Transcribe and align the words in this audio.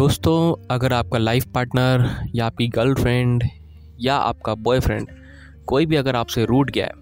दोस्तों, 0.00 0.64
अगर 0.70 0.92
आपका 0.92 1.18
लाइफ 1.18 1.44
पार्टनर 1.46 2.30
या 2.34 2.46
आपकी 2.46 2.66
गर्लफ्रेंड 2.68 3.42
या 4.00 4.14
आपका 4.16 4.54
बॉयफ्रेंड 4.54 5.08
कोई 5.66 5.86
भी 5.86 5.96
अगर 5.96 6.16
आपसे 6.16 6.44
रूट 6.44 6.70
गया 6.70 6.84
है 6.86 6.92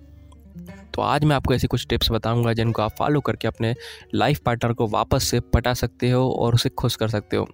तो 0.94 1.02
आज 1.02 1.24
मैं 1.24 1.36
आपको 1.36 1.54
ऐसी 1.54 1.66
कुछ 1.66 1.86
टिप्स 1.86 2.10
बताऊँगा 2.10 2.52
जिनको 2.52 2.82
आप 2.82 2.94
फॉलो 2.98 3.20
करके 3.20 3.48
अपने 3.48 3.74
लाइफ 4.14 4.40
पार्टनर 4.46 4.72
को 4.72 4.86
वापस 4.86 5.24
से 5.24 5.40
पटा 5.40 5.74
सकते 5.74 6.10
हो 6.10 6.30
और 6.30 6.54
उसे 6.54 6.68
खुश 6.68 6.96
कर 6.96 7.08
सकते 7.08 7.36
हो। 7.36 7.48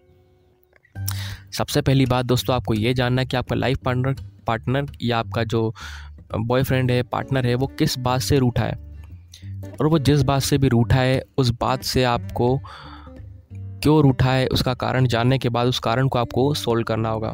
सबसे 1.52 1.80
पहली 1.80 2.06
बात 2.06 2.26
दोस्तों, 2.26 2.56
आपको 2.56 2.74
ये 2.74 2.94
जानना 2.94 3.22
है 3.22 3.26
कि 3.26 3.36
आपका 3.36 3.56
लाइफ 3.56 3.78
पार्टनर 3.84 4.16
पार्टनर 4.46 4.86
या 5.02 5.18
आपका 5.18 5.44
जो 5.44 5.74
बॉयफ्रेंड 6.36 6.90
है 6.90 7.02
पार्टनर 7.02 7.46
है, 7.46 7.54
वो 7.54 7.66
किस 7.66 7.98
बात 7.98 8.20
से 8.20 8.38
रूठा 8.38 8.62
है। 8.62 8.78
और 9.80 9.86
वो 9.86 9.98
जिस 9.98 10.22
बात 10.22 10.42
से 10.42 10.58
भी 10.58 10.68
रूठा 10.68 10.96
है, 10.96 11.22
उस 11.38 11.50
बात 11.50 11.82
से 11.82 12.04
आपको 12.04 12.58
क्यों 13.84 14.02
रूठा 14.02 14.32
है, 14.32 14.46
उसका 14.46 14.74
कारण 14.74 15.06
जानने 15.06 15.38
के 15.38 15.48
बाद 15.48 15.66
उस 15.66 15.78
कारण 15.78 16.08
को 16.08 16.18
आपको 16.18 16.54
सोल्व 16.54 16.82
करना 16.82 17.08
होगा। 17.08 17.28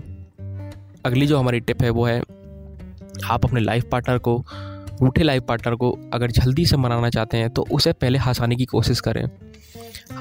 अगली 1.05 1.27
जो 1.27 1.39
हमारी 1.39 1.61
टिप 1.61 1.83
है, 1.83 1.91
वो 1.91 2.05
है, 2.05 2.21
आप 3.25 3.45
अपने 3.45 3.61
लाइफ 3.61 3.85
पार्टनर 3.93 4.19
को, 4.19 4.45
रूठे 5.03 5.23
लाइफ 5.23 5.43
पार्टनर 5.43 5.75
को 5.75 5.99
अगर 6.13 6.31
जल्दी 6.31 6.67
से 6.67 6.77
मनाना 6.77 7.11
चाहते 7.11 7.37
हैं 7.37 7.51
तो 7.51 7.67
उसे 7.73 7.93
पहले 7.93 8.19
हंसाने 8.19 8.57
की 8.57 8.65
कोशिश 8.65 9.01
करें। 9.01 9.25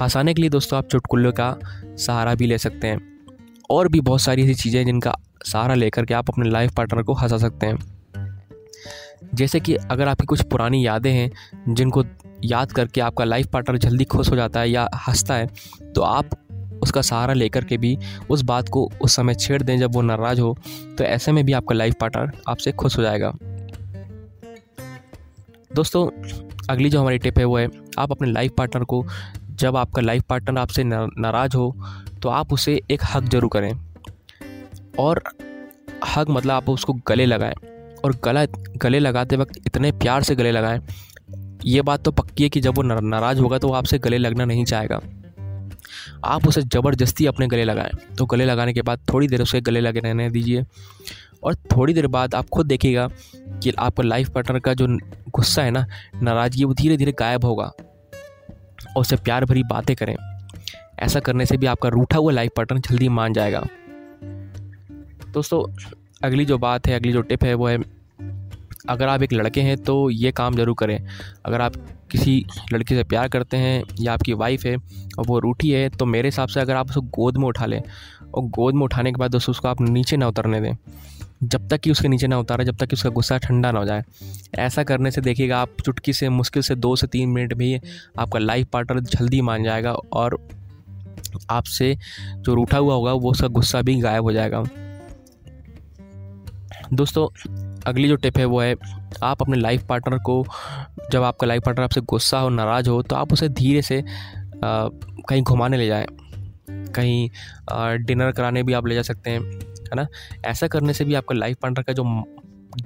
हंसाने 0.00 0.34
के 0.34 0.40
लिए 0.40 0.50
दोस्तों, 0.50 0.78
आप 0.78 0.88
चुटकुल्ले 0.88 1.32
का 1.32 1.56
सहारा 1.84 2.34
भी 2.34 2.46
ले 2.46 2.58
सकते 2.58 2.86
हैं। 2.86 3.18
और 3.70 3.88
भी 3.88 4.00
बहुत 4.00 4.20
सारी 4.20 4.42
ऐसी 4.42 4.54
चीज़ें 4.54 4.84
जिनका 4.86 5.16
सहारा 5.44 5.74
लेकर 5.74 6.04
के 6.04 6.14
आप 6.14 6.30
अपने 6.30 6.50
लाइफ 6.50 6.74
पार्टनर 6.74 7.02
को 7.02 7.12
हंसा 7.12 7.38
सकते 7.38 7.66
हैं। 7.66 7.78
जैसे 9.34 9.60
कि 9.60 9.74
अगर 9.74 10.08
आपकी 10.08 10.26
कुछ 10.26 10.42
पुरानी 10.42 10.86
यादें 10.86 11.12
हैं, 11.12 11.30
जिनको 11.74 12.02
याद 12.44 12.72
करके 12.72 13.00
आपका 13.00 13.24
लाइफ 13.24 13.46
पार्टनर 13.46 13.78
जल्दी 13.78 14.04
खुश 14.04 14.30
हो 14.30 14.36
जाता 14.36 14.60
है 14.60 14.70
या 14.70 14.88
हंसता 15.08 15.34
है 15.34 15.46
तो 15.94 16.02
आप 16.02 16.30
उसका 16.82 17.00
सहारा 17.02 17.32
लेकर 17.34 17.64
के 17.64 17.76
भी 17.76 17.96
उस 18.30 18.42
बात 18.42 18.68
को 18.68 18.88
उस 19.02 19.16
समय 19.16 19.34
छेड़ 19.34 19.62
दें 19.62 19.78
जब 19.78 19.94
वो 19.94 20.02
नाराज़ 20.02 20.40
हो 20.40 20.56
तो 20.98 21.04
ऐसे 21.04 21.32
में 21.32 21.44
भी 21.44 21.52
आपका 21.52 21.74
लाइफ 21.74 21.94
पार्टनर 22.00 22.32
आपसे 22.48 22.72
खुश 22.72 22.96
हो 22.98 23.02
जाएगा। 23.02 23.32
दोस्तों, 25.74 26.06
अगली 26.70 26.90
जो 26.90 27.00
हमारी 27.00 27.18
टिप 27.18 27.38
है 27.38 27.44
वो 27.44 27.56
है, 27.58 27.68
आप 27.98 28.10
अपने 28.12 28.30
लाइफ 28.30 28.52
पार्टनर 28.58 28.84
को, 28.84 29.04
जब 29.50 29.76
आपका 29.76 30.02
लाइफ 30.02 30.22
पार्टनर 30.28 30.58
आपसे 30.58 30.84
नाराज़ 30.84 31.56
हो 31.56 31.74
तो 32.22 32.28
आप 32.28 32.52
उसे 32.52 32.80
एक 32.90 33.00
हक 33.14 33.24
ज़रूर 33.24 33.50
करें। 33.52 33.72
और 34.98 35.22
हक 36.06 36.30
मतलब 36.30 36.52
आप 36.52 36.68
उसको 36.68 36.92
गले 37.08 37.26
लगाएँ, 37.26 37.54
और 38.04 38.14
गला, 38.24 38.44
गले 38.76 38.98
लगाते 38.98 39.36
वक्त 39.36 39.56
इतने 39.66 39.92
प्यार 39.94 40.22
से 40.22 40.34
गले 40.36 40.52
लगाएँ 40.52 40.80
ये 41.64 41.82
बात 41.82 42.02
तो 42.04 42.10
पक्की 42.10 42.42
है 42.42 42.48
कि 42.48 42.60
जब 42.60 42.74
वो 42.74 42.82
नाराज़ 42.82 43.40
होगा 43.40 43.58
तो 43.58 43.68
वो 43.68 43.74
आपसे 43.74 43.98
गले 43.98 44.18
लगना 44.18 44.44
नहीं 44.44 44.64
चाहेगा। 44.64 45.00
आप 46.24 46.48
उसे 46.48 46.62
ज़बरदस्ती 46.62 47.26
अपने 47.26 47.46
गले 47.46 47.64
लगाएँ। 47.64 48.14
तो 48.18 48.26
गले 48.26 48.44
लगाने 48.44 48.72
के 48.72 48.82
बाद 48.82 49.00
थोड़ी 49.12 49.28
देर 49.28 49.42
उसे 49.42 49.60
गले 49.60 49.80
लगे 49.80 50.00
रहने 50.00 50.30
दीजिए। 50.30 50.64
और 51.42 51.54
थोड़ी 51.54 51.94
देर 51.94 52.06
बाद 52.06 52.34
आप 52.34 52.48
खुद 52.48 52.66
देखिएगा 52.66 53.08
कि 53.36 53.70
आपका 53.70 54.02
लाइफ 54.02 54.28
पार्टनर 54.28 54.58
का 54.58 54.74
जो 54.74 54.86
गुस्सा 55.30 55.62
है 55.62 55.70
ना, 55.70 55.86
नाराज़गी 56.22 56.64
वो 56.64 56.74
धीरे 56.74 56.96
धीरे 56.96 57.12
गायब 57.12 57.44
होगा। 57.44 57.64
और 57.64 59.00
उससे 59.00 59.16
प्यार 59.16 59.44
भरी 59.44 59.62
बातें 59.62 59.96
करें। 59.96 60.16
ऐसा 60.98 61.20
करने 61.20 61.46
से 61.46 61.56
भी 61.56 61.66
आपका 61.66 61.88
रूठा 61.88 62.18
हुआ 62.18 62.32
लाइफ 62.32 62.50
पार्टनर 62.56 62.78
जल्दी 62.78 63.08
मान 63.08 63.32
जाएगा। 63.32 63.66
दोस्तों, 65.30 65.80
अगली 66.24 66.44
जो 66.44 66.58
बात 66.58 66.86
है, 66.86 66.94
अगली 66.94 67.12
जो 67.12 67.22
टिप 67.22 67.44
है, 67.44 67.54
वो 67.54 67.68
है 67.68 67.99
अगर 68.88 69.08
आप 69.08 69.22
एक 69.22 69.32
लड़के 69.32 69.60
हैं 69.60 69.76
तो 69.76 70.10
ये 70.10 70.32
काम 70.32 70.54
ज़रूर 70.56 70.74
करें। 70.78 70.98
अगर 71.44 71.60
आप 71.60 71.74
किसी 72.10 72.44
लड़की 72.72 72.94
से 72.94 73.04
प्यार 73.04 73.28
करते 73.28 73.56
हैं 73.56 73.82
या 74.00 74.12
आपकी 74.12 74.32
वाइफ 74.34 74.64
है 74.66 74.76
और 74.76 75.26
वो 75.26 75.38
रूठी 75.38 75.70
है 75.70 75.88
तो 75.88 76.06
मेरे 76.06 76.28
हिसाब 76.28 76.48
से 76.48 76.60
अगर 76.60 76.76
आप 76.76 76.88
उसको 76.88 77.00
गोद 77.14 77.36
में 77.36 77.46
उठा 77.48 77.66
लें 77.66 77.80
और 77.80 78.42
गोद 78.48 78.74
में 78.74 78.82
उठाने 78.82 79.12
के 79.12 79.18
बाद 79.18 79.30
दोस्तों 79.30 79.52
उसको 79.52 79.68
आप 79.68 79.80
नीचे 79.80 80.16
ना 80.16 80.28
उतरने 80.28 80.60
दें। 80.60 80.74
जब 81.42 81.68
तक 81.68 81.80
कि 81.80 81.90
उसके 81.90 82.08
नीचे 82.08 82.26
ना 82.26 82.38
उतारा, 82.38 82.64
जब 82.64 82.76
तक 82.76 82.86
कि 82.86 82.94
उसका 82.94 83.10
गुस्सा 83.10 83.36
ठंडा 83.38 83.70
ना 83.72 83.78
हो 83.78 83.84
जाए। 83.84 84.02
ऐसा 84.58 84.82
करने 84.84 85.10
से 85.10 85.20
देखिएगा, 85.20 85.60
आप 85.60 85.76
चुटकी 85.84 86.12
से, 86.12 86.28
मुश्किल 86.28 86.62
से 86.62 86.74
दो 86.76 86.94
से 86.96 87.06
तीन 87.06 87.28
मिनट 87.28 87.54
में 87.54 87.80
आपका 88.18 88.38
लाइफ 88.38 88.68
पार्टनर 88.72 89.00
जल्दी 89.00 89.40
मान 89.40 89.64
जाएगा 89.64 89.92
और 89.92 90.38
आपसे 91.50 91.96
जो 92.36 92.54
रूठा 92.54 92.78
हुआ 92.78 92.94
होगा, 92.94 93.12
वो 93.12 93.30
उसका 93.30 93.48
गुस्सा 93.48 93.82
भी 93.82 94.00
गायब 94.00 94.22
हो 94.22 94.32
जाएगा। 94.32 94.62
दोस्तों 96.92 97.26
अगली 97.86 98.08
जो 98.08 98.16
टिप 98.16 98.38
है 98.38 98.44
वो 98.44 98.60
है 98.60 98.74
आप 99.22 99.42
अपने 99.42 99.56
लाइफ 99.56 99.86
पार्टनर 99.86 100.18
को 100.18 100.44
जब 101.12 101.22
आपका 101.22 101.46
लाइफ 101.46 101.62
पार्टनर 101.66 101.84
आपसे 101.84 102.00
गुस्सा 102.00 102.38
हो 102.38 102.48
नाराज़ 102.48 102.88
हो 102.88 103.02
तो 103.02 103.16
आप 103.16 103.32
उसे 103.32 103.48
धीरे 103.48 103.82
से 103.82 104.00
आ, 104.00 104.88
कहीं 105.28 105.42
घुमाने 105.42 105.76
ले 105.76 105.86
जाएँ। 105.86 106.06
कहीं 106.70 107.30
आ, 107.72 107.92
डिनर 107.94 108.32
कराने 108.32 108.62
भी 108.62 108.72
आप 108.72 108.86
ले 108.86 108.94
जा 108.94 109.02
सकते 109.02 109.30
हैं 109.30 109.40
है 109.90 109.96
ना? 109.96 110.06
ऐसा 110.44 110.68
करने 110.68 110.92
से 110.92 111.04
भी 111.04 111.14
आपका 111.14 111.34
लाइफ 111.34 111.56
पार्टनर 111.62 111.82
का 111.82 111.92
जो 111.92 112.04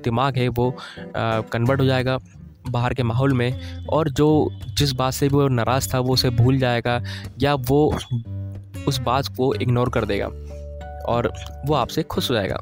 दिमाग 0.04 0.36
है 0.36 0.48
वो 0.48 0.74
कन्वर्ट 1.16 1.80
हो 1.80 1.86
जाएगा 1.86 2.18
बाहर 2.70 2.94
के 2.94 3.02
माहौल 3.02 3.32
में 3.32 3.86
और 3.86 4.08
जो 4.08 4.50
जिस 4.78 4.92
बात 4.92 5.12
से 5.12 5.28
भी 5.28 5.36
वो 5.36 5.48
नाराज़ 5.48 5.94
था 5.94 5.98
वो 5.98 6.12
उसे 6.12 6.30
भूल 6.30 6.58
जाएगा 6.58 7.02
या 7.40 7.54
वो 7.54 7.98
उस 8.88 8.98
बात 8.98 9.26
को 9.36 9.54
इग्नोर 9.54 9.90
कर 9.90 10.04
देगा 10.04 10.26
और 11.06 11.32
वो 11.66 11.74
आपसे 11.74 12.02
खुश 12.02 12.30
हो 12.30 12.34
जाएगा। 12.34 12.60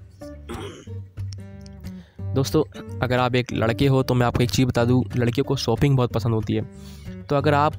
दोस्तों, 2.35 2.63
अगर 2.99 3.19
आप 3.19 3.35
एक 3.35 3.53
लड़के 3.53 3.87
हो 3.87 4.03
तो 4.03 4.15
मैं 4.15 4.27
आपको 4.27 4.43
एक 4.43 4.51
चीज़ 4.51 4.67
बता 4.67 4.85
दूँ, 4.85 5.03
लड़कियों 5.17 5.45
को 5.45 5.57
शॉपिंग 5.57 5.97
बहुत 5.97 6.13
पसंद 6.13 6.35
होती 6.35 6.55
है। 6.55 6.63
तो 7.23 7.37
अगर 7.37 7.55
आप 7.55 7.75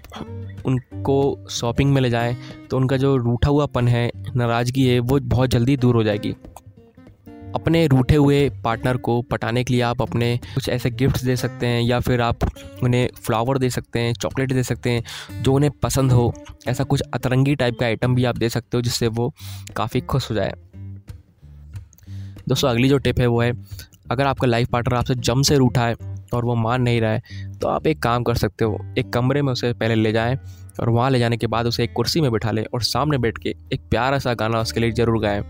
उनको 0.66 1.46
शॉपिंग 1.52 1.94
में 1.94 2.02
ले 2.02 2.10
जाएँ 2.10 2.36
तो 2.70 2.78
उनका 2.78 2.98
जो 2.98 3.16
रूठा 3.18 3.50
हुआ 3.50 3.66
पन 3.66 3.88
है, 3.88 4.10
नाराज़गी 4.36 4.86
है, 4.88 5.00
वो 5.00 5.20
बहुत 5.20 5.50
जल्दी 5.50 5.78
दूर 5.78 5.96
हो 5.96 6.04
जाएगी। 6.04 6.36
अपने 7.56 7.86
रूठे 7.88 8.16
हुए 8.16 8.50
पार्टनर 8.64 8.98
को 8.98 9.22
पटाने 9.22 9.64
के 9.64 9.74
लिए 9.74 9.82
आप 9.82 10.02
अपने 10.02 10.38
कुछ 10.46 10.70
ऐसे 10.70 10.92
गिफ्ट्स 10.92 11.24
दे 11.24 11.36
सकते 11.36 11.68
हैं, 11.68 11.82
या 11.82 12.00
फिर 12.00 12.22
आप 12.22 12.44
उन्हें 12.84 13.08
फ्लावर 13.18 13.58
दे 13.58 13.70
सकते 13.70 14.00
हैं, 14.00 14.14
चॉकलेट 14.14 14.54
दे 14.54 14.64
सकते 14.64 14.90
हैं, 14.90 15.44
जो 15.44 15.54
उन्हें 15.54 15.72
पसंद 15.84 16.12
हो। 16.12 16.34
ऐसा 16.68 16.84
कुछ 16.84 17.02
अतरंगी 17.14 17.56
टाइप 17.56 17.80
का 17.80 17.86
आइटम 17.86 18.16
भी 18.16 18.26
आप 18.26 18.38
दे 18.38 18.50
सकते 18.50 18.78
हो, 18.78 18.82
जिससे 18.82 19.08
वो 19.08 19.34
काफ़ी 19.76 20.02
खुश 20.02 20.30
हो 20.30 20.36
जाए। 20.36 20.54
दोस्तों, 22.48 22.70
अगली 22.70 22.90
जो 22.90 22.98
टिप 22.98 23.20
है 23.20 23.28
वो 23.28 23.42
है 23.42 23.52
अगर 24.06 24.26
आपका 24.26 24.48
लाइफ 24.48 24.70
पार्टनर 24.70 24.96
आपसे 24.96 25.16
जम 25.18 25.42
से 25.42 25.58
रूठा 25.58 25.86
है 25.86 25.96
और 26.34 26.46
वो 26.46 26.56
मान 26.56 26.82
नहीं 26.82 27.02
रहा 27.02 27.12
है 27.12 27.58
तो 27.60 27.68
आप 27.68 27.88
एक 27.88 28.02
काम 28.04 28.24
कर 28.24 28.36
सकते 28.36 28.66
हो, 28.66 28.86
एक 28.98 29.12
कमरे 29.14 29.42
में 29.42 29.52
उसे 29.54 29.74
पहले 29.74 29.96
ले 29.96 30.12
जाएँ 30.12 30.38
और 30.80 30.90
वहाँ 30.90 31.10
ले 31.12 31.20
जाने 31.20 31.38
के 31.38 31.48
बाद 31.48 31.68
उसे 31.68 31.84
एक 31.84 31.94
कुर्सी 31.94 32.22
में 32.22 32.32
बिठा 32.32 32.52
लें 32.52 32.64
और 32.66 32.82
सामने 32.84 33.18
बैठ 33.18 33.38
के 33.38 33.56
एक 33.74 33.82
प्यारा 33.92 34.20
सा 34.20 34.34
गाना 34.34 34.60
उसके 34.60 34.80
लिए 34.80 34.92
ज़रूर 34.92 35.22
गाएँ। 35.22 35.44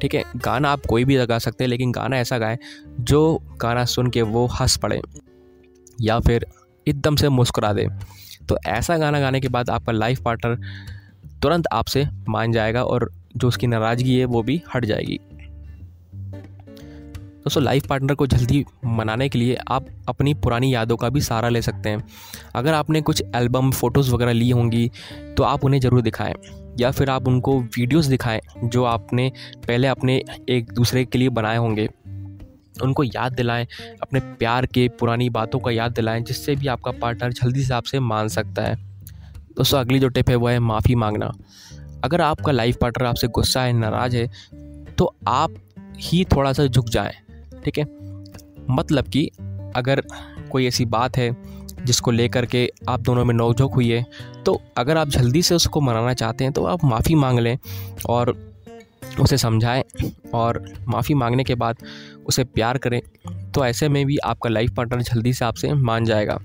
ठीक 0.00 0.14
है? 0.14 0.22
गाना 0.36 0.70
आप 0.70 0.86
कोई 0.88 1.04
भी 1.04 1.16
गा 1.26 1.38
सकते 1.38 1.64
हैं, 1.64 1.68
लेकिन 1.68 1.92
गाना 1.92 2.18
ऐसा 2.18 2.38
गाएँ 2.38 2.58
जो 3.00 3.40
गाना 3.60 3.84
सुन 3.84 4.10
के 4.10 4.22
वो 4.22 4.46
हंस 4.60 4.76
पड़े 4.76 5.00
या 6.00 6.18
फिर 6.20 6.46
एकदम 6.86 7.16
से 7.16 7.28
मुस्कुरा 7.28 7.72
दे। 7.72 7.86
तो 8.48 8.58
ऐसा 8.66 8.96
गाना 8.98 9.20
गाने 9.20 9.40
के 9.40 9.48
बाद 9.48 9.70
आपका 9.70 9.92
लाइफ 9.92 10.20
पार्टनर 10.22 10.58
तुरंत 11.42 11.66
आपसे 11.72 12.06
मान 12.28 12.52
जाएगा 12.52 12.82
और 12.84 13.10
जो 13.36 13.48
उसकी 13.48 13.66
नाराज़गी 13.66 14.18
है 14.18 14.24
वो 14.24 14.42
भी 14.42 14.62
हट 14.74 14.84
जाएगी। 14.84 15.18
दोस्तों 17.46 17.62
लाइफ 17.62 17.86
पार्टनर 17.86 18.14
को 18.14 18.26
जल्दी 18.26 18.64
मनाने 18.84 19.28
के 19.28 19.38
लिए 19.38 19.56
आप 19.70 19.86
अपनी 20.08 20.32
पुरानी 20.34 20.72
यादों 20.74 20.96
का 20.96 21.08
भी 21.08 21.20
सहारा 21.20 21.48
ले 21.48 21.60
सकते 21.62 21.88
हैं। 21.88 22.02
अगर 22.54 22.74
आपने 22.74 23.00
कुछ 23.00 23.22
एल्बम 23.34 23.70
फ़ोटोज़ 23.70 24.10
वगैरह 24.12 24.32
ली 24.32 24.48
होंगी 24.50 24.90
तो 25.36 25.42
आप 25.42 25.64
उन्हें 25.64 25.80
ज़रूर 25.80 26.00
दिखाएँ। 26.02 26.32
या 26.80 26.90
फिर 26.90 27.10
आप 27.10 27.28
उनको 27.28 27.58
वीडियोस 27.58 28.06
दिखाएँ, 28.06 28.40
जो 28.64 28.84
आपने 28.84 29.30
पहले 29.66 29.86
अपने 29.86 30.20
एक 30.48 30.72
दूसरे 30.72 31.04
के 31.04 31.18
लिए 31.18 31.28
बनाए 31.28 31.56
होंगे। 31.56 31.88
उनको 32.82 33.04
याद 33.04 33.32
दिलाएँ, 33.32 33.66
अपने 34.02 34.20
प्यार 34.20 34.66
के, 34.66 34.88
पुरानी 34.90 35.28
बातों 35.30 35.58
का 35.58 35.70
याद 35.70 35.92
दिलाएँ, 35.92 36.20
जिससे 36.20 36.56
भी 36.56 36.66
आपका 36.66 36.90
पार्टनर 36.92 37.32
जल्दी 37.32 37.64
से 37.64 37.74
आपसे 37.74 38.00
मान 38.00 38.28
सकता 38.28 38.62
है। 38.62 38.74
दोस्तों, 39.56 39.78
अगली 39.78 39.98
जो 39.98 40.08
टिप 40.08 40.30
है, 40.30 40.36
वो 40.36 40.48
है 40.48 40.58
माफ़ी 40.58 40.94
मांगना। 40.94 41.32
अगर 42.04 42.20
आपका 42.20 42.52
लाइफ 42.52 42.78
पार्टनर 42.80 43.06
आपसे 43.06 43.28
गुस्सा 43.28 43.62
है, 43.62 43.72
नाराज़ 43.72 44.16
है 44.16 44.26
तो 44.98 45.14
आप 45.28 45.54
ही 45.98 46.24
थोड़ा 46.24 46.52
सा 46.52 46.66
झुक 46.66 46.88
जाएँ। 46.88 47.14
ठीक 47.66 47.78
है? 47.78 47.84
मतलब 48.70 49.08
कि 49.08 49.26
अगर 49.76 50.02
कोई 50.50 50.66
ऐसी 50.66 50.84
बात 50.84 51.16
है 51.16 51.30
जिसको 51.84 52.10
लेकर 52.10 52.46
के 52.46 52.70
आप 52.88 53.00
दोनों 53.00 53.24
में 53.24 53.34
नोकझोंक 53.34 53.74
हुई 53.74 53.88
है 53.90 54.06
तो 54.46 54.60
अगर 54.76 54.96
आप 54.96 55.08
जल्दी 55.08 55.42
से 55.42 55.54
उसको 55.54 55.80
मनाना 55.80 56.14
चाहते 56.14 56.44
हैं 56.44 56.52
तो 56.52 56.64
आप 56.64 56.84
माफ़ी 56.84 57.14
मांग 57.14 57.38
लें 57.38 57.58
और 58.08 58.36
उसे 59.20 59.38
समझाएँ 59.38 59.84
और 60.34 60.62
माफ़ी 60.88 61.14
मांगने 61.14 61.44
के 61.44 61.54
बाद 61.54 61.76
उसे 62.26 62.44
प्यार 62.44 62.78
करें 62.78 63.00
तो 63.52 63.64
ऐसे 63.64 63.88
में 63.88 64.06
भी 64.06 64.16
आपका 64.16 64.50
लाइफ 64.50 64.70
पार्टनर 64.70 65.02
जल्दी 65.02 65.32
से 65.32 65.44
आपसे 65.44 65.72
मान 65.72 66.04
जाएगा। 66.04 66.38